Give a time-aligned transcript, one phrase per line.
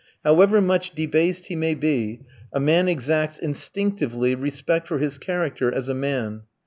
[0.23, 5.89] However much debased he may be, a man exacts instinctively respect for his character as
[5.89, 6.41] a man.